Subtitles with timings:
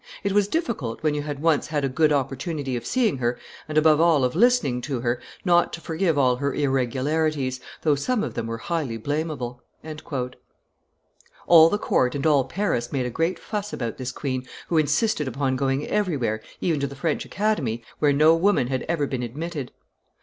[0.23, 3.77] It was difficult, when you had once had a good opportunity of seeing her, and
[3.77, 8.33] above all of listening to her, not to forgive all her irregularities, though some of
[8.33, 9.61] them were highly blamable."
[11.45, 15.27] All the court and all Paris made a great fuss about this queen, who insisted
[15.27, 19.71] upon going everywhere, even to the French Academy, where no woman had ever been admitted.